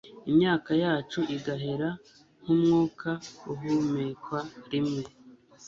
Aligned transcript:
imyaka 0.29 0.71
yacu 0.83 1.19
igahera 1.35 1.89
nk'umwuka 2.41 3.09
uhumekwa 3.51 4.39
rimwe 4.71 5.03